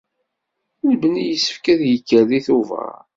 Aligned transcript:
Lebni 0.87 1.23
yessefk 1.29 1.65
ad 1.73 1.81
yekker 1.91 2.21
deg 2.29 2.43
Tubeṛ. 2.47 2.93